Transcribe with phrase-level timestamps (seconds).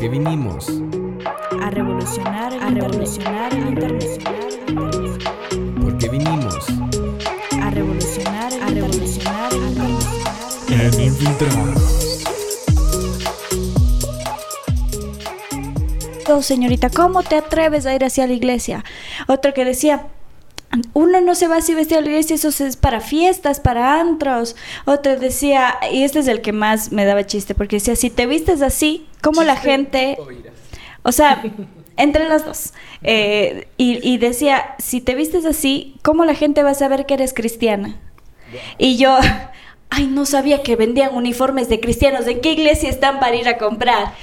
[0.00, 0.66] Porque vinimos
[1.62, 4.18] a revolucionar, a revolucionar el internet.
[5.78, 6.54] Porque vinimos
[7.60, 9.52] A revolucionar, a revolucionar
[10.98, 12.24] Infiltrados.
[16.28, 18.82] Oh, señorita, ¿cómo te atreves a ir hacia la iglesia?
[19.26, 20.06] Otro que decía,
[20.94, 24.56] uno no se va así vestido a la iglesia, eso es para fiestas, para antros.
[24.86, 28.24] Otro decía, y este es el que más me daba chiste, porque decía, si te
[28.24, 30.18] vistes así, ¿cómo la gente...
[31.02, 31.42] O sea,
[31.96, 32.74] entre las dos.
[33.02, 37.14] Eh, y, y decía, si te vistes así, ¿cómo la gente va a saber que
[37.14, 37.98] eres cristiana?
[38.78, 39.16] Y yo,
[39.90, 42.26] ay, no sabía que vendían uniformes de cristianos.
[42.26, 44.14] ¿En qué iglesia están para ir a comprar?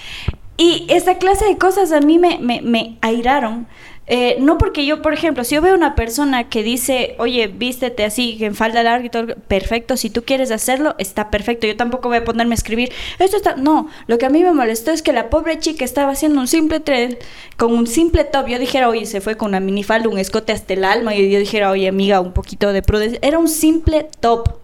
[0.57, 3.67] Y esa clase de cosas a mí me, me, me airaron.
[4.09, 8.05] Eh, no porque yo, por ejemplo, si yo veo una persona que dice, oye, vístete
[8.05, 11.67] así, en falda larga y todo, perfecto, si tú quieres hacerlo, está perfecto.
[11.67, 13.55] Yo tampoco voy a ponerme a escribir, esto está.
[13.57, 16.47] No, lo que a mí me molestó es que la pobre chica estaba haciendo un
[16.47, 17.17] simple tren
[17.57, 18.47] con un simple top.
[18.47, 21.39] Yo dijera, oye, se fue con una minifalda, un escote hasta el alma, y yo
[21.39, 23.19] dijera, oye, amiga, un poquito de prudencia.
[23.21, 24.59] Era un simple top.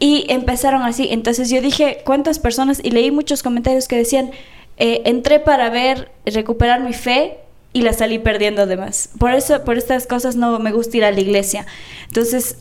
[0.00, 1.08] Y empezaron así.
[1.12, 2.80] Entonces yo dije, ¿cuántas personas?
[2.82, 4.32] Y leí muchos comentarios que decían,
[4.78, 7.38] eh, entré para ver, recuperar mi fe
[7.72, 9.10] y la salí perdiendo además.
[9.18, 11.66] Por eso, por estas cosas no me gusta ir a la iglesia.
[12.08, 12.56] Entonces,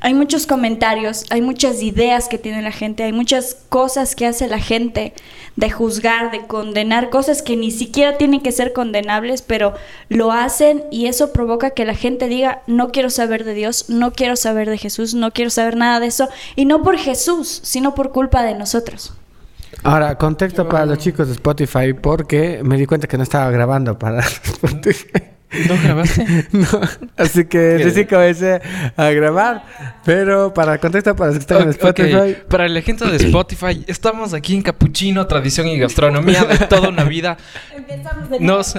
[0.00, 4.46] hay muchos comentarios, hay muchas ideas que tiene la gente, hay muchas cosas que hace
[4.46, 5.12] la gente
[5.56, 9.74] de juzgar, de condenar, cosas que ni siquiera tienen que ser condenables, pero
[10.08, 14.12] lo hacen y eso provoca que la gente diga, no quiero saber de Dios, no
[14.12, 17.94] quiero saber de Jesús, no quiero saber nada de eso, y no por Jesús, sino
[17.94, 19.12] por culpa de nosotros.
[19.82, 23.98] Ahora, contexto para los chicos de Spotify porque me di cuenta que no estaba grabando
[23.98, 25.32] para Spotify.
[25.68, 26.46] ¿No grabaste?
[26.52, 26.66] No,
[27.16, 28.60] así que recién comencé
[28.96, 29.64] a grabar.
[30.04, 32.36] Pero para contexto para los que están en Spotify.
[32.48, 37.04] Para la gente de Spotify, estamos aquí en Capuchino, Tradición y Gastronomía de toda una
[37.04, 37.36] vida.
[38.40, 38.74] Nos,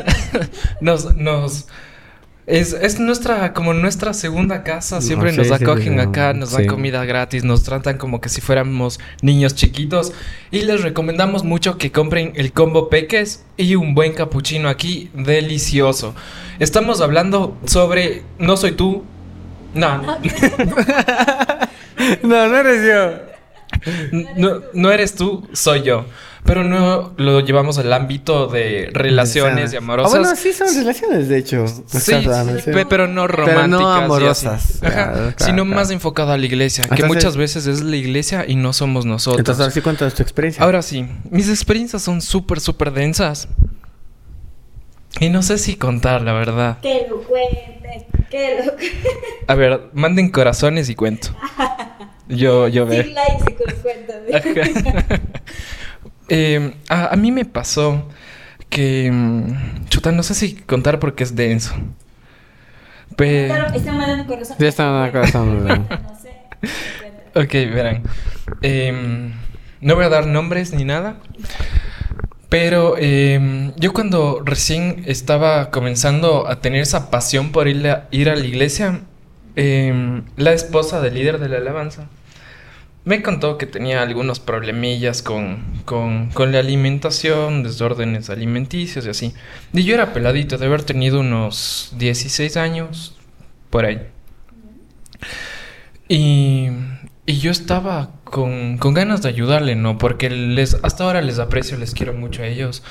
[0.82, 1.68] nos, nos,
[2.46, 6.52] es, es nuestra, como nuestra segunda casa, siempre sí, nos sí, acogen sí, acá, nos
[6.52, 6.68] dan sí.
[6.68, 10.12] comida gratis, nos tratan como que si fuéramos niños chiquitos
[10.52, 16.16] y les recomendamos mucho que compren el combo peques y un buen capuchino aquí, delicioso.
[16.60, 19.04] Estamos hablando sobre, no soy tú,
[19.74, 20.18] no, no,
[22.24, 24.14] No, no eres yo.
[24.36, 26.06] no, no eres tú, soy yo.
[26.46, 30.20] Pero no lo llevamos al ámbito de relaciones y Ah, amorosas.
[30.20, 31.66] bueno, sí son relaciones, de hecho.
[31.68, 32.72] Sí, sí.
[32.72, 33.70] pe- pero no Pero románticas.
[33.70, 34.04] no y así.
[34.04, 34.84] amorosas.
[34.84, 35.66] Ajá, Claro, claro, sino claro.
[35.80, 39.40] más enfocado a la iglesia, que muchas veces es la iglesia y no somos nosotros.
[39.40, 40.62] Entonces, ahora sí cuéntanos tu experiencia.
[40.64, 43.48] Ahora sí, mis experiencias son súper, súper densas.
[45.22, 46.80] Y no sé si contar, la verdad.
[46.82, 48.74] Que lo cuentes, que lo
[49.48, 51.30] A ver, manden corazones y cuento.
[52.30, 53.04] Yo, yo veo.
[53.04, 54.34] Sin likes y.
[54.34, 55.20] Ajá.
[56.30, 58.08] Eh, a, a mí me pasó
[58.70, 59.10] que...
[59.12, 61.74] mm, Chuta, no sé si contar porque es denso.
[63.16, 64.58] Pe- Claro, están mandando corazón.
[64.60, 66.00] Ya están mandando corazón, ¿verdad?
[66.10, 67.40] No sé.
[67.40, 68.04] Ok, verán.
[68.62, 69.34] Em,
[69.82, 71.18] no voy a dar nombres ni nada.
[72.50, 78.30] Pero em, yo cuando recién estaba comenzando a tener esa pasión por ir a, ir
[78.30, 79.02] a la iglesia,
[79.56, 82.08] em, la esposa del líder de la alabanza
[83.06, 89.34] me contó que tenía algunos problemillas con, con, con la alimentación, desórdenes alimenticios y así.
[89.74, 93.18] Y yo era peladito, de haber tenido unos 16 años,
[93.70, 94.02] por ahí.
[96.08, 96.70] Y,
[97.26, 99.98] y yo estaba con, con ganas de ayudarle, ¿no?
[99.98, 102.84] Porque les, hasta ahora les aprecio, les quiero mucho a ellos.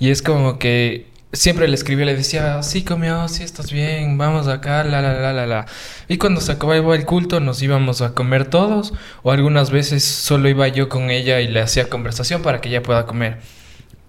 [0.00, 4.48] Y es como que siempre le escribía, le decía, sí, comió, sí, estás bien, vamos
[4.48, 5.66] acá, la, la, la, la, la.
[6.08, 8.92] Y cuando se acababa el culto nos íbamos a comer todos,
[9.22, 12.82] o algunas veces solo iba yo con ella y le hacía conversación para que ella
[12.82, 13.38] pueda comer.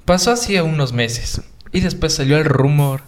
[0.06, 3.02] Pasó así unos meses, y después salió el rumor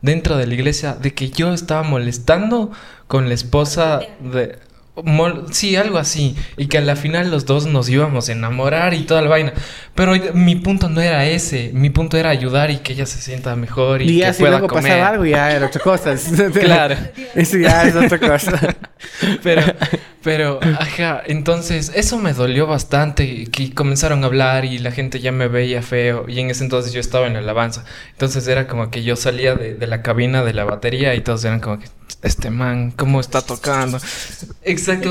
[0.00, 2.70] dentro de la iglesia de que yo estaba molestando
[3.06, 4.58] con la esposa de...
[5.04, 6.36] mol- sí, algo así.
[6.56, 9.52] Y que a la final los dos nos íbamos a enamorar y toda la vaina.
[9.94, 11.70] Pero mi punto no era ese.
[11.74, 14.52] Mi punto era ayudar y que ella se sienta mejor y, Y que si pueda
[14.58, 14.84] luego comer.
[14.92, 16.14] pasaba algo, ya era otra cosa.
[16.52, 16.96] Claro.
[17.34, 18.76] Eso ya es otra cosa.
[19.42, 19.62] Pero,
[20.28, 25.32] pero, ajá, entonces eso me dolió bastante, que comenzaron a hablar y la gente ya
[25.32, 28.90] me veía feo y en ese entonces yo estaba en la alabanza, entonces era como
[28.90, 31.86] que yo salía de, de la cabina de la batería y todos eran como que,
[32.20, 33.98] este man, ¿cómo está tocando?
[34.64, 35.10] Exacto.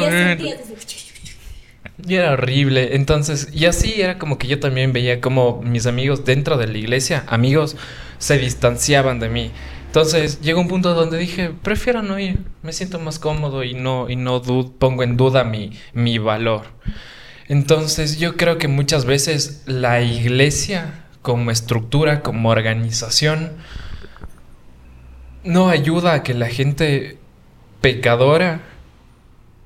[2.08, 2.96] Y era horrible.
[2.96, 6.78] Entonces, y así era como que yo también veía como mis amigos dentro de la
[6.78, 7.76] iglesia, amigos,
[8.20, 9.52] se distanciaban de mí.
[9.98, 14.08] Entonces llegó un punto donde dije, prefiero no ir, me siento más cómodo y no,
[14.12, 14.44] y no
[14.78, 16.66] pongo en duda mi, mi valor.
[17.48, 23.54] Entonces yo creo que muchas veces la iglesia como estructura, como organización,
[25.44, 27.18] no ayuda a que la gente
[27.82, 28.62] pecadora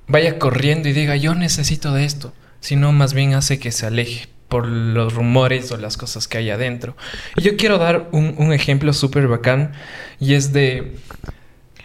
[0.08, 2.32] vaya corriendo y diga yo necesito de esto,
[2.62, 6.50] sino más bien hace que se aleje por los rumores o las cosas que hay
[6.50, 6.98] adentro.
[7.38, 9.72] Y yo quiero dar un, ejemplo súper bacán
[10.20, 10.98] y es de...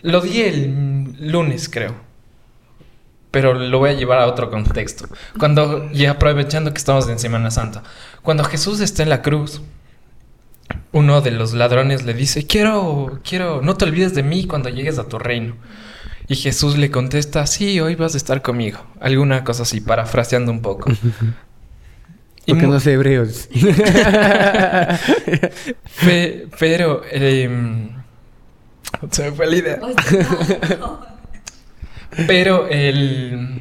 [0.02, 1.94] Lo di el lunes, creo.
[3.30, 5.08] Pero lo voy a llevar a otro contexto.
[5.38, 7.84] Cuando, y aprovechando que estamos en Semana Santa,
[8.22, 9.62] cuando Jesús está en la cruz,
[10.90, 14.98] uno de los ladrones le dice, quiero, quiero, no te olvides de mí cuando llegues
[14.98, 15.54] a tu reino.
[16.26, 18.80] Y Jesús le contesta, sí, hoy vas a estar conmigo.
[18.98, 20.90] Alguna cosa así, parafraseando un poco.
[22.46, 23.48] Y Porque no sé hebreos.
[26.04, 27.90] Pe- pero em,
[29.10, 29.81] se me fue la idea.
[32.26, 33.60] Pero el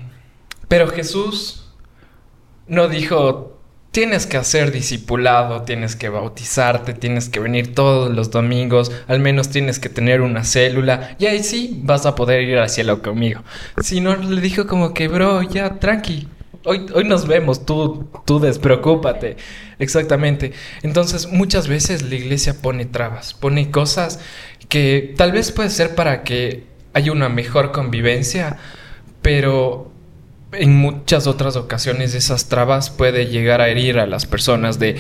[0.68, 1.72] pero Jesús
[2.68, 3.60] no dijo
[3.92, 9.50] tienes que hacer discipulado, tienes que bautizarte, tienes que venir todos los domingos, al menos
[9.50, 13.44] tienes que tener una célula y ahí sí vas a poder ir al cielo conmigo.
[13.81, 16.28] Sino le dijo como que bro, ya tranqui.
[16.66, 19.38] Hoy, hoy nos vemos, tú, tú despreocúpate.
[19.80, 20.52] Exactamente.
[20.82, 24.20] Entonces, muchas veces la iglesia pone trabas, pone cosas
[24.68, 28.58] que tal vez puede ser para que haya una mejor convivencia,
[29.22, 29.92] pero
[30.52, 34.96] en muchas otras ocasiones esas trabas puede llegar a herir a las personas de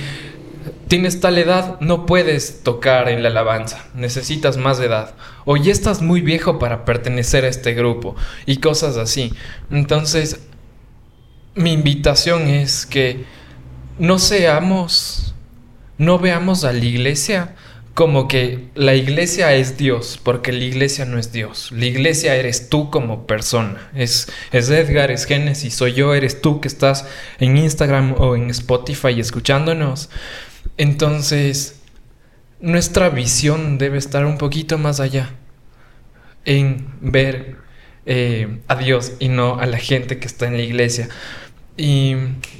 [0.87, 5.15] tienes tal edad, no puedes tocar en la alabanza, necesitas más edad,
[5.45, 8.15] o ya estás muy viejo para pertenecer a este grupo,
[8.45, 9.33] y cosas así.
[9.71, 10.41] Entonces,
[11.55, 13.25] mi invitación es que
[13.97, 15.33] no seamos,
[15.97, 17.55] no veamos a la iglesia
[17.95, 21.71] como que la iglesia es Dios, porque la iglesia no es Dios.
[21.71, 23.89] La iglesia eres tú como persona.
[23.95, 27.07] Es, es Edgar, es Génesis, soy yo, eres tú que estás
[27.39, 30.09] en Instagram o en Spotify escuchándonos.
[30.75, 31.79] Entonces,
[32.59, 35.29] nuestra visión debe estar un poquito más allá
[36.43, 37.55] en ver
[38.05, 41.07] eh, a Dios y no a la gente que está en la iglesia.
[41.77, 42.15] Y,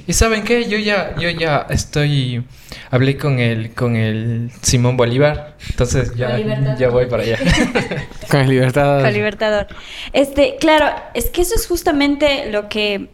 [0.06, 2.44] y saben qué, yo ya, yo ya estoy,
[2.90, 6.38] hablé con el, con el Simón Bolívar, entonces ya,
[6.78, 7.38] ya voy para allá.
[8.30, 9.00] Con el libertad.
[9.02, 9.68] Con Libertador.
[10.12, 13.08] Este, claro, es que eso es justamente lo que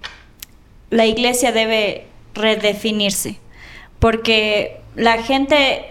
[0.90, 3.38] la iglesia debe redefinirse.
[4.00, 5.84] Porque la gente.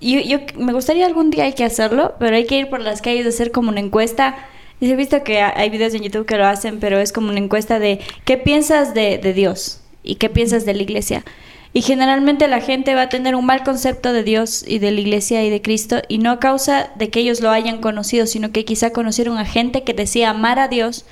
[0.00, 3.02] Yo, yo- me gustaría algún día hay que hacerlo, pero hay que ir por las
[3.02, 4.36] calles a hacer como una encuesta.
[4.82, 7.28] Y he visto que ha- hay videos en YouTube que lo hacen, pero es como
[7.30, 11.24] una encuesta de qué piensas de, de Dios y qué piensas de la iglesia.
[11.72, 15.00] Y generalmente la gente va a tener un mal concepto de Dios y de la
[15.00, 18.50] iglesia y de Cristo, y no a causa de que ellos lo hayan conocido, sino
[18.50, 21.04] que quizá conocieron a gente que decía amar a Dios,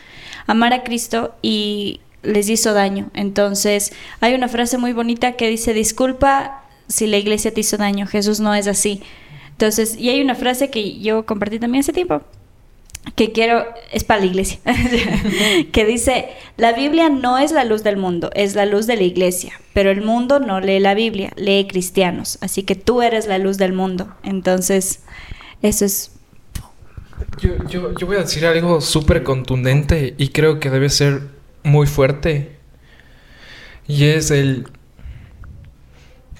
[0.49, 3.09] amar a Cristo y les hizo daño.
[3.15, 8.09] Entonces, hay una frase muy bonita que dice, disculpa si la iglesia te hizo daño,
[8.09, 9.01] Jesús no es así.
[9.53, 12.23] Entonces, y hay una frase que yo compartí también hace tiempo,
[13.17, 14.59] que quiero, es para la iglesia,
[15.73, 19.03] que dice, la Biblia no es la luz del mundo, es la luz de la
[19.03, 23.39] iglesia, pero el mundo no lee la Biblia, lee cristianos, así que tú eres la
[23.39, 24.15] luz del mundo.
[24.23, 25.01] Entonces,
[25.63, 26.13] eso es...
[27.41, 31.23] Yo, yo, yo voy a decir algo súper contundente y creo que debe ser
[31.63, 32.57] muy fuerte.
[33.87, 34.67] Y es el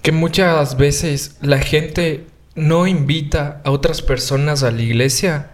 [0.03, 5.51] que muchas veces la gente no invita a otras personas a la iglesia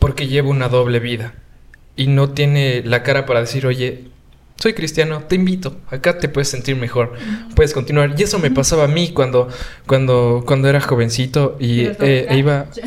[0.00, 1.34] porque lleva una doble vida
[1.94, 4.06] y no tiene la cara para decir, oye,
[4.56, 7.14] soy cristiano, te invito, acá te puedes sentir mejor,
[7.54, 8.14] puedes continuar.
[8.18, 9.48] Y eso me pasaba a mí cuando,
[9.86, 12.66] cuando, cuando era jovencito y eh, e iba...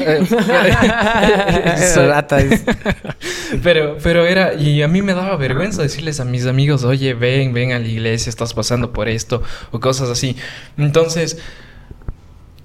[2.38, 2.63] Es-
[3.63, 7.53] pero, pero era, y a mí me daba vergüenza decirles a mis amigos, oye, ven,
[7.53, 9.41] ven a la iglesia, estás pasando por esto,
[9.72, 10.36] o cosas así.
[10.77, 11.39] Entonces,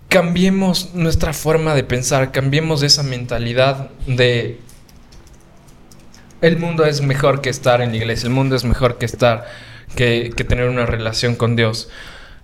[0.09, 4.61] cambiemos nuestra forma de pensar, cambiemos esa mentalidad de
[6.41, 9.47] el mundo es mejor que estar en la iglesia, el mundo es mejor que estar,
[9.97, 11.89] que, que tener una relación con Dios.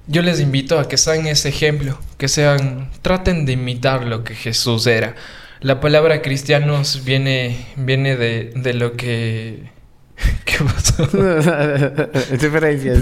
[0.07, 4.35] Yo les invito a que sean ese ejemplo, que sean, traten de imitar lo que
[4.35, 5.15] Jesús era.
[5.61, 9.71] La palabra cristianos viene, viene de, de lo que...
[10.45, 11.07] ¿Qué pasó?
[12.37, 13.01] Diferencias.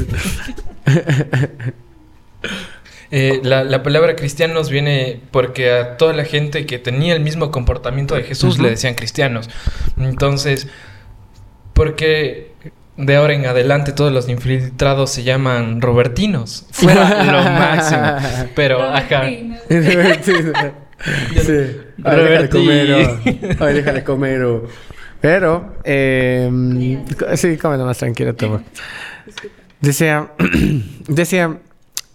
[3.15, 7.51] Eh, la, la palabra cristianos viene porque a toda la gente que tenía el mismo
[7.51, 9.51] comportamiento de Jesús le decían cristianos.
[9.99, 10.67] Entonces,
[11.75, 12.53] porque
[12.97, 16.67] de ahora en adelante todos los infiltrados se llaman robertinos?
[16.71, 18.49] Fuera lo máximo.
[18.55, 19.27] Pero, ajá.
[19.69, 20.53] Divertido.
[21.35, 21.77] Sí.
[22.05, 22.93] Ay, déjale comer.
[22.93, 23.65] oh.
[23.65, 24.43] Ay, déjale comer.
[24.43, 24.69] oh.
[25.21, 26.51] Pero, eh,
[27.35, 28.63] sí, cómelo más tranquilo, toma.
[29.81, 30.33] Decía,
[31.09, 31.59] decía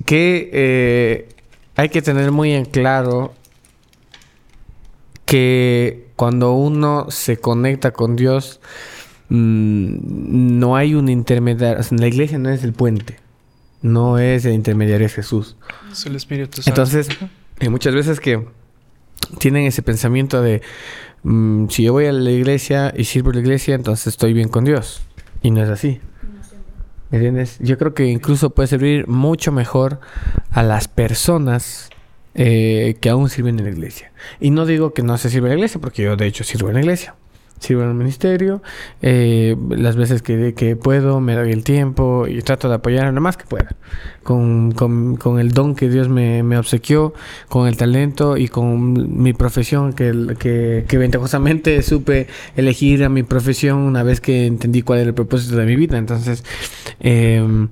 [0.07, 1.29] que eh,
[1.75, 3.33] hay que tener muy en claro
[5.25, 8.61] que cuando uno se conecta con Dios,
[9.27, 9.97] mm,
[10.59, 11.81] no hay un intermediario.
[11.81, 13.19] O sea, la iglesia no es el puente.
[13.81, 15.57] No es el intermediario, es Jesús.
[15.91, 16.69] Es el Espíritu Santo.
[16.69, 17.09] Entonces,
[17.59, 18.47] hay muchas veces que
[19.39, 20.61] tienen ese pensamiento de
[21.23, 24.47] mm, si yo voy a la iglesia y sirvo a la iglesia, entonces estoy bien
[24.47, 25.01] con Dios.
[25.43, 25.99] Y no es así.
[27.09, 27.57] ¿Me entiendes?
[27.59, 29.99] Yo creo que incluso puede servir mucho mejor
[30.51, 31.89] a las personas
[32.35, 34.11] eh, que aún sirven en la iglesia.
[34.39, 36.67] Y no digo que no se sirve en la iglesia, porque yo de hecho sirvo
[36.67, 37.15] en la iglesia.
[37.59, 38.61] Sirvo en el ministerio,
[39.01, 43.19] eh, las veces que, que puedo me doy el tiempo y trato de apoyar lo
[43.19, 43.75] más que pueda,
[44.23, 47.13] con, con- con el don que Dios me, me obsequió,
[47.49, 53.23] con el talento y con mi profesión, que, que, que ventajosamente supe elegir a mi
[53.23, 55.97] profesión una vez que entendí cuál era el propósito de mi vida.
[55.97, 56.43] Entonces,
[56.99, 57.69] em,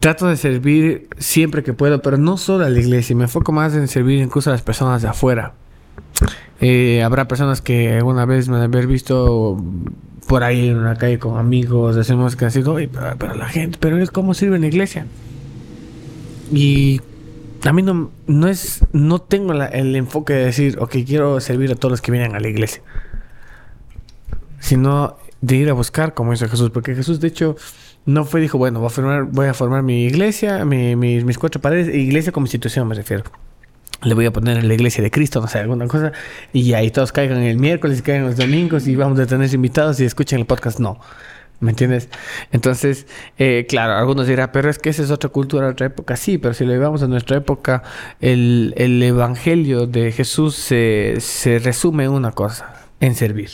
[0.00, 3.74] trato de servir siempre que puedo, pero no solo a la iglesia, me enfoco más
[3.74, 5.54] en servir incluso a las personas de afuera.
[6.66, 9.62] Eh, habrá personas que alguna vez me han haber visto
[10.26, 13.98] por ahí en una calle con amigos, decimos que así, "Oye, pero, la gente, pero
[13.98, 15.06] es cómo sirve en la iglesia.
[16.50, 17.02] Y
[17.66, 21.74] a mí no, no es, no tengo el enfoque de decir, ok, quiero servir a
[21.74, 22.80] todos los que vienen a la iglesia.
[24.58, 27.56] Sino de ir a buscar, como hizo Jesús, porque Jesús de hecho
[28.06, 31.36] no fue, dijo, bueno, voy a formar, voy a formar mi iglesia, mi- mi- mis
[31.36, 33.24] cuatro paredes, iglesia como institución me refiero.
[34.04, 36.12] Le voy a poner en la iglesia de Cristo, no sé, alguna cosa,
[36.52, 39.98] y ahí todos caigan el miércoles y caigan los domingos y vamos a tener invitados
[40.00, 40.78] y escuchen el podcast.
[40.78, 41.00] No,
[41.60, 42.08] ¿me entiendes?
[42.52, 43.06] Entonces,
[43.38, 46.16] eh, claro, algunos dirán, pero es que esa es otra cultura, otra época.
[46.16, 47.82] Sí, pero si lo llevamos a nuestra época,
[48.20, 53.50] el, el evangelio de Jesús se, se resume en una cosa, en servir.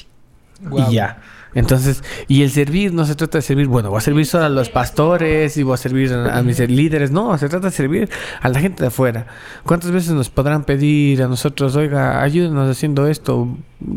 [0.73, 1.21] Y ya.
[1.55, 4.49] Entonces, y el servir no se trata de servir, bueno, voy a servir solo a
[4.49, 8.09] los pastores y voy a servir a, a mis líderes, no, se trata de servir
[8.41, 9.27] a la gente de afuera.
[9.65, 13.49] ¿Cuántas veces nos podrán pedir a nosotros, oiga, ayúdenos haciendo esto?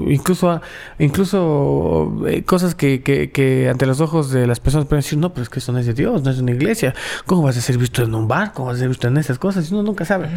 [0.07, 0.61] Incluso, a-
[0.97, 5.33] incluso eh, cosas que, que, que ante los ojos de las personas pueden decir, no,
[5.33, 6.93] pero es que eso no es de Dios, no es de una iglesia.
[7.25, 8.53] ¿Cómo vas a ser visto en un bar?
[8.53, 9.71] ¿Cómo vas a ser visto en esas cosas?
[9.71, 10.29] Uno nunca sabe.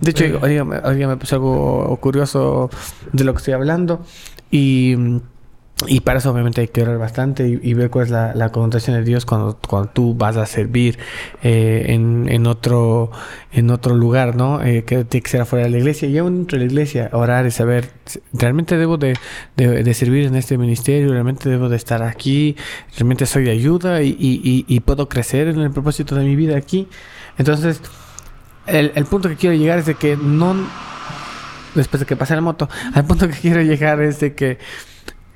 [0.00, 2.70] De hecho, día me- pasó algo curioso
[3.12, 4.04] de lo que estoy hablando
[4.50, 4.96] y,
[5.86, 8.96] y para eso obviamente hay que orar bastante y, ver cuál es la, la connotación
[8.96, 10.98] de Dios cuando, cuando tú vas a servir
[11.42, 13.12] eh, en, en otro
[13.52, 14.60] en otro lugar, ¿no?
[14.62, 17.08] Eh, que tiene que ser afuera de la iglesia y aún dentro de la iglesia,
[17.12, 17.90] orar y saber,
[18.32, 19.16] realmente debo de,
[19.56, 22.56] de- servir en este ministerio, realmente debo de estar aquí,
[22.96, 26.56] realmente soy de ayuda y, y- y- puedo crecer en el propósito de mi vida
[26.56, 26.88] aquí.
[27.38, 27.80] Entonces,
[28.66, 30.56] el, el punto que quiero llegar es de que no
[31.74, 34.58] después de que pase la moto, al punto que quiero llegar es de que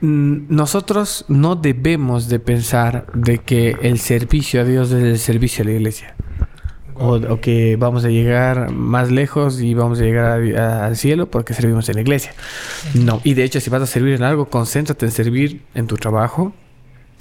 [0.03, 5.67] nosotros no debemos de pensar de que el servicio a Dios es el servicio a
[5.67, 6.15] la iglesia.
[6.95, 10.97] O, o que vamos a llegar más lejos y vamos a llegar a- a- al
[10.97, 12.35] cielo porque servimos en la iglesia.
[12.95, 13.21] No.
[13.25, 16.53] Y de hecho, si vas a servir en algo, concéntrate en servir en tu trabajo,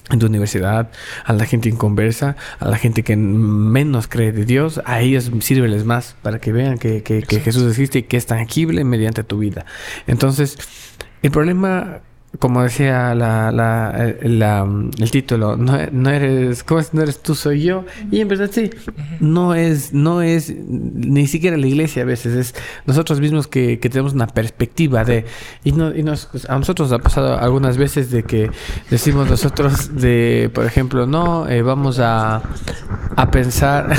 [0.09, 0.89] en tu universidad,
[1.23, 5.85] a la gente inconversa, a la gente que menos cree de Dios, a ellos sírveles
[5.85, 9.37] más para que vean que, que- que Jesús existe y que es tangible mediante tu
[9.37, 9.65] vida.
[10.05, 10.57] Entonces,
[11.21, 11.99] el problema,
[12.39, 14.67] como decía la, la- el- la-
[14.99, 16.93] el título, no, no eres, ¿cómo es?
[16.93, 17.85] No eres tú, soy yo.
[18.09, 18.69] Y en verdad sí,
[19.19, 23.89] no es, no es ni siquiera la iglesia a veces, es nosotros mismos que, que
[23.89, 25.25] tenemos una perspectiva de,
[25.63, 28.49] y, no, y nos, a nosotros nos ha pasado algunas veces de que
[28.89, 32.41] decimos nosotros de, por ejemplo, no, eh, vamos a,
[33.17, 33.89] a pensar,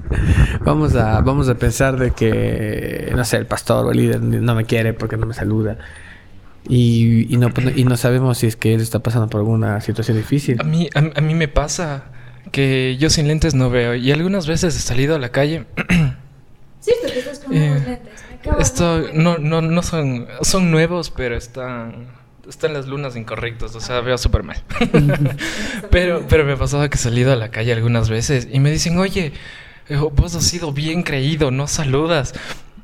[0.64, 4.54] vamos a, vamos a pensar de que, no sé, el pastor o el líder no
[4.54, 5.76] me quiere porque no me saluda.
[6.68, 10.16] Y, y no, y no sabemos si es que él está pasando por alguna situación
[10.16, 10.60] difícil.
[10.60, 12.04] A mí, a, a mí me pasa
[12.52, 13.94] que yo sin lentes no veo.
[13.94, 15.66] Y algunas veces he salido a la calle.
[16.80, 17.98] Sí, porque estás con Eh, lentes.
[18.60, 22.06] Esto no, no, no son, son nuevos, pero están,
[22.48, 23.74] están las lunas incorrectas.
[23.74, 24.62] O sea, veo súper mal.
[25.90, 28.70] pero, pero me ha pasado que he salido a la calle algunas veces y me
[28.70, 29.32] dicen, oye,
[29.88, 32.34] eh, vos has sido bien creído, no saludas.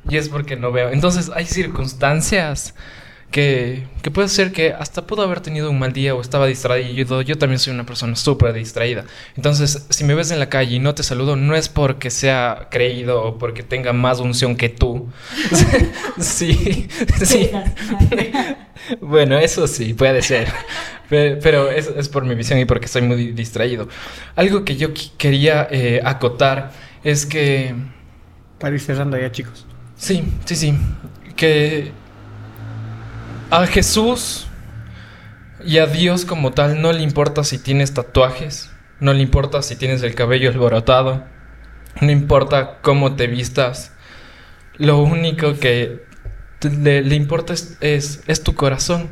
[0.09, 0.89] Y es porque no veo.
[0.89, 2.75] Entonces hay circunstancias
[3.33, 7.23] que, que puede ser que hasta pudo haber tenido un mal día o estaba distraído.
[7.23, 9.05] Yo también soy una persona súper distraída.
[9.35, 12.67] Entonces, si me ves en la calle y no te saludo, no es porque sea
[12.69, 15.09] creído o porque tenga más unción que tú.
[16.19, 16.87] sí,
[17.25, 17.49] sí.
[18.99, 20.49] Bueno, eso sí, puede ser.
[21.09, 23.87] Pero, pero es, es por mi visión y porque estoy muy distraído.
[24.35, 26.71] Algo que yo quería eh, acotar
[27.03, 27.73] es que...
[28.59, 29.65] Para ir cerrando ya, chicos.
[29.95, 30.77] Sí, sí, sí.
[31.37, 31.93] Que
[33.49, 34.47] a Jesús
[35.65, 39.75] y a Dios como tal no le importa si tienes tatuajes, no le importa si
[39.75, 41.25] tienes el cabello alborotado,
[42.01, 43.93] no importa cómo te vistas,
[44.77, 46.03] lo único que
[46.61, 49.09] le, importa es, es, tu corazón.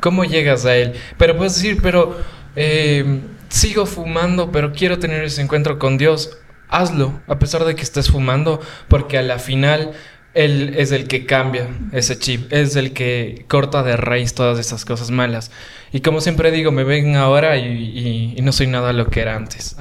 [0.00, 0.94] ¿Cómo llegas a él?
[1.16, 2.18] Pero puedes decir, pero
[2.56, 6.38] eh, sigo fumando, pero quiero tener ese encuentro con Dios.
[6.68, 9.92] Hazlo, a pesar de que estés fumando, porque a la final
[10.34, 14.84] Él es el que cambia ese chip, es el que corta de raíz todas esas
[14.84, 15.50] cosas malas.
[15.92, 19.76] Y como siempre digo, me ven ahora y, no soy nada lo que era antes.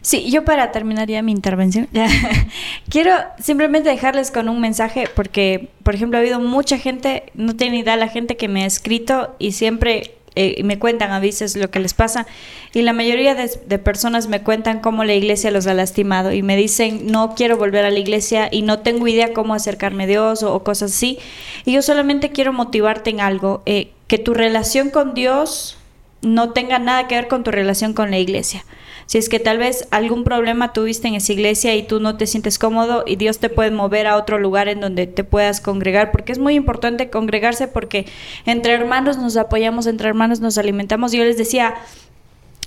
[0.00, 1.88] Sí, yo para terminar ya mi intervención,
[2.88, 7.78] quiero simplemente dejarles con un mensaje porque, por ejemplo, ha habido mucha gente, no tiene
[7.78, 11.70] idea la gente que me ha escrito y siempre eh, me cuentan a veces lo
[11.70, 12.26] que les pasa
[12.72, 16.56] y la mayoría de, personas me cuentan cómo la iglesia los ha lastimado y me
[16.56, 20.42] dicen no quiero volver a la iglesia y no tengo idea cómo acercarme a Dios
[20.42, 21.18] o, o cosas así
[21.64, 25.76] y yo solamente quiero motivarte en algo, eh, que tu relación con Dios
[26.22, 28.64] no tenga nada que ver con tu relación con la iglesia.
[29.08, 32.26] Si es que tal vez algún problema tuviste en esa iglesia y tú no te
[32.26, 36.12] sientes cómodo y Dios te puede mover a otro lugar en donde te puedas congregar,
[36.12, 38.04] porque es muy importante congregarse porque
[38.44, 41.12] entre hermanos nos apoyamos, entre hermanos nos alimentamos.
[41.12, 41.76] Yo les decía,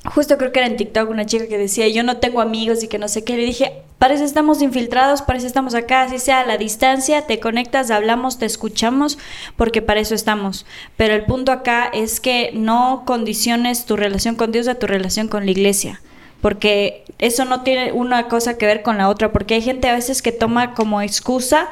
[0.03, 2.87] justo creo que era en TikTok una chica que decía, yo no tengo amigos y
[2.87, 6.47] que no sé qué, le dije, parece estamos infiltrados, parece estamos acá, así sea a
[6.47, 9.19] la distancia, te conectas, hablamos, te escuchamos,
[9.57, 10.65] porque para eso estamos.
[10.97, 15.27] Pero el punto acá es que no condiciones tu relación con Dios a tu relación
[15.27, 16.01] con la iglesia
[16.41, 19.93] porque eso no tiene una cosa que ver con la otra, porque hay gente a
[19.93, 21.69] veces que toma como excusa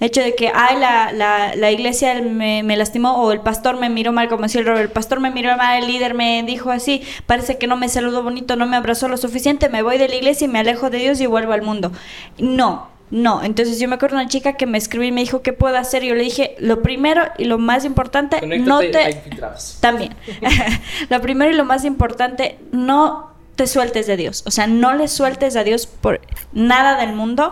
[0.00, 3.78] el hecho de que, ay, la, la, la iglesia me, me lastimó o el pastor
[3.78, 6.42] me miró mal, como decía el Robert, el pastor me miró mal, el líder me
[6.44, 9.98] dijo así, parece que no me saludó bonito, no me abrazó lo suficiente, me voy
[9.98, 11.90] de la iglesia y me alejo de Dios y vuelvo al mundo.
[12.38, 15.42] No, no, entonces yo me acuerdo de una chica que me escribió y me dijo,
[15.42, 16.04] ¿qué puedo hacer?
[16.04, 19.20] Yo le dije, lo primero y lo más importante, no te...
[19.80, 20.14] También.
[21.08, 24.44] lo primero y lo más importante, no te sueltes de Dios.
[24.46, 26.20] O sea, no le sueltes a Dios por
[26.52, 27.50] nada del mundo.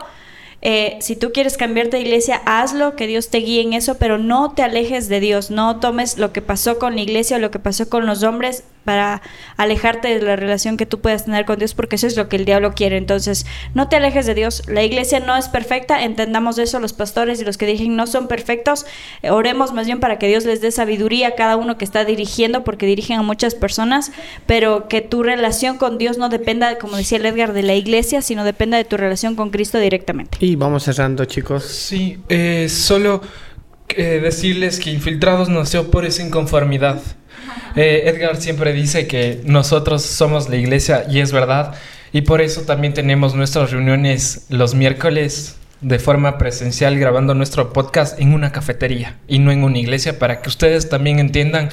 [0.63, 4.17] Eh, si tú quieres cambiarte de iglesia, hazlo, que Dios te guíe en eso, pero
[4.17, 7.51] no te alejes de Dios, no tomes lo que pasó con la iglesia o lo
[7.51, 9.21] que pasó con los hombres para
[9.59, 12.37] alejarte de la relación que tú puedas tener con Dios, porque eso es lo que
[12.37, 12.97] el diablo quiere.
[12.97, 13.45] Entonces,
[13.75, 14.63] no te alejes de Dios.
[14.69, 18.29] La iglesia no es perfecta, entendamos eso, los pastores y los que dirigen no son
[18.29, 18.87] perfectos.
[19.23, 22.07] Eh, oremos más bien para que Dios les dé sabiduría a cada uno que está
[22.07, 24.13] dirigiendo, porque dirigen a muchas personas,
[24.47, 28.23] pero que tu relación con Dios no dependa, como decía el Edgar, de la iglesia,
[28.23, 30.39] sino dependa de tu relación con Cristo directamente.
[30.41, 31.65] Y vamos cerrando, chicos.
[31.65, 33.21] Sí, eh, solo
[33.89, 37.01] eh, decirles que Infiltrados nació por esa inconformidad.
[37.77, 41.75] Eh, Edgar siempre dice que nosotros somos la iglesia y es verdad.
[42.13, 48.19] Y por eso también tenemos nuestras reuniones los miércoles de forma presencial grabando nuestro podcast
[48.19, 51.69] en una cafetería y no en una iglesia para que ustedes también entiendan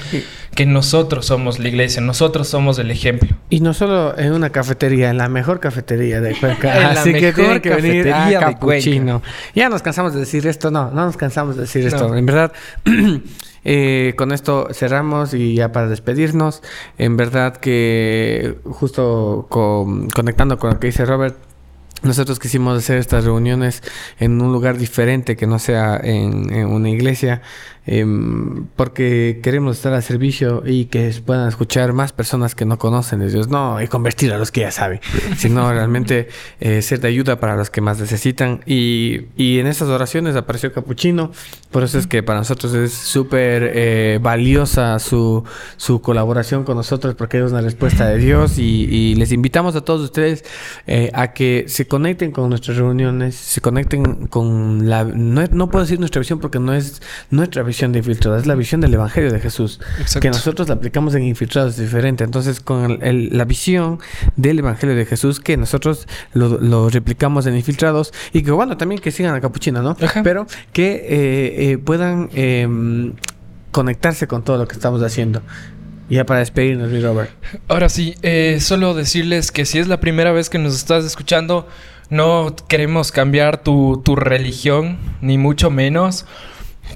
[0.53, 3.29] que nosotros somos la iglesia, nosotros somos el ejemplo.
[3.49, 6.91] Y no solo en una cafetería, en la mejor cafetería de Cuenca.
[6.91, 9.21] Así que tienen que venir a Capuchino.
[9.55, 12.13] Ya nos cansamos de decir esto, no, no nos cansamos de decir esto.
[12.13, 12.51] En verdad,
[13.65, 16.61] eh, con esto cerramos y ya para despedirnos,
[16.97, 21.35] en verdad que justo con- conectando con lo que dice Robert,
[22.03, 23.81] nosotros quisimos hacer estas reuniones
[24.19, 27.41] en un lugar diferente que no sea en, en una iglesia,
[27.85, 33.19] em, porque queremos estar al servicio y que puedan escuchar más personas que no conocen
[33.19, 34.99] de Dios, no y convertir a los que ya saben,
[35.37, 38.61] sino realmente eh, ser de ayuda para los que más necesitan.
[38.65, 41.31] Y, y en esas oraciones apareció Capuchino,
[41.71, 45.43] por eso es que para nosotros es súper eh, valiosa su,
[45.77, 48.57] su colaboración con nosotros, porque es una respuesta de Dios.
[48.59, 50.45] Y, y les invitamos a todos ustedes
[50.87, 55.03] eh, a que se conecten con nuestras reuniones, se conecten con la...
[55.03, 58.55] No, no puedo decir nuestra visión porque no es nuestra visión de infiltrados, es la
[58.55, 59.79] visión del Evangelio de Jesús.
[59.99, 60.19] Exacto.
[60.21, 62.23] Que nosotros la aplicamos en infiltrados diferente.
[62.23, 63.99] Entonces, con el- el- la visión
[64.35, 69.01] del Evangelio de Jesús, que nosotros lo, lo replicamos en infiltrados y que, bueno, también
[69.01, 69.97] que sigan a Capuchino, ¿no?
[70.01, 70.21] Ajá.
[70.23, 73.13] Pero que eh, eh, puedan em,
[73.71, 75.41] conectarse con todo lo que estamos haciendo.
[76.09, 77.31] Ya para despedirnos, mi Robert.
[77.67, 81.67] Ahora sí, eh, solo decirles que si es la primera vez que nos estás escuchando,
[82.09, 86.25] no queremos cambiar tu, tu religión, ni mucho menos,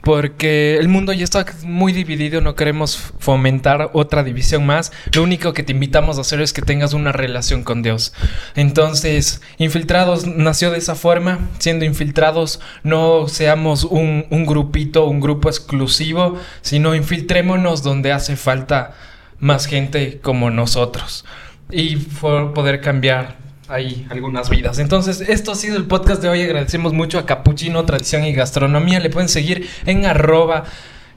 [0.04, 4.91] porque el mundo ya está muy dividido, no queremos fomentar otra división más.
[5.13, 8.13] Lo único que te invitamos a hacer es que tengas una relación con Dios.
[8.56, 15.50] Entonces, Infiltrados nació de esa forma, siendo infiltrados, no seamos un, un grupito, un grupo
[15.50, 18.95] exclusivo, sino infiltrémonos donde hace falta
[19.39, 21.26] más gente como nosotros
[21.69, 24.80] y poder cambiar ahí algunas vidas.
[24.80, 26.42] Entonces, esto ha sido el podcast de hoy.
[26.42, 29.00] Agradecemos mucho a Capuchino Tradición y Gastronomía.
[29.00, 30.66] Le pueden seguir en arroba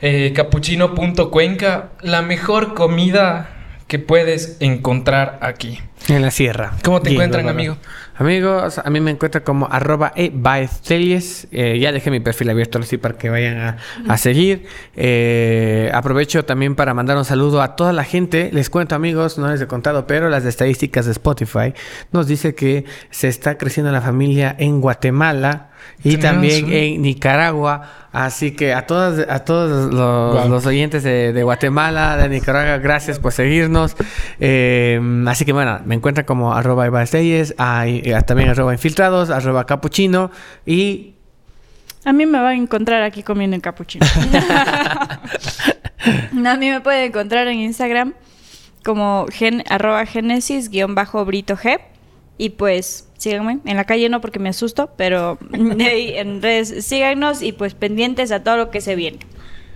[0.01, 1.91] eh, capuchino.cuenca.
[2.03, 3.51] La mejor comida
[3.87, 5.81] que puedes encontrar aquí.
[6.09, 6.75] En la sierra.
[6.85, 7.77] ¿Cómo te encuentran, amigo?
[8.21, 11.49] Amigos, a mí me encuentran como arroba ebaestelles.
[11.53, 13.77] Eh, ya dejé mi perfil abierto así para que vayan a,
[14.09, 14.67] a seguir.
[14.95, 18.51] Eh, aprovecho también para mandar un saludo a toda la gente.
[18.53, 21.73] Les cuento, amigos, no les he contado, pero las estadísticas de Spotify
[22.13, 25.71] nos dice que se está creciendo la familia en Guatemala
[26.05, 28.00] y también en Nicaragua.
[28.13, 30.49] Así que a todos, a todos los, Wow.
[30.49, 33.97] los oyentes de, de Guatemala, de Nicaragua, gracias por seguirnos.
[34.41, 40.31] Eh, así que bueno, me encuentran como arroba hay, eh, también arroba infiltrados, arroba capuchino
[40.67, 41.15] y
[42.05, 44.07] A mí me van a encontrar aquí comiendo en capuchino.
[46.33, 48.15] no, a mí me pueden encontrar en Instagram
[48.85, 51.79] como gen, arroba genesis guion bajo brito g.
[52.43, 53.59] Y pues síganme.
[53.67, 58.43] En la calle no porque me asusto, pero en redes síganos y pues pendientes a
[58.43, 59.19] todo lo que se viene.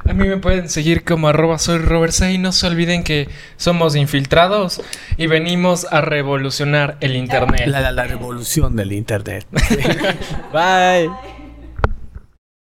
[0.08, 2.14] A mí me pueden seguir como arroba soy Robert.
[2.30, 4.80] Y no se olviden que somos infiltrados
[5.18, 7.66] y venimos a revolucionar el internet.
[7.66, 9.46] la, la- la revolución del internet.
[10.52, 11.10] Bye.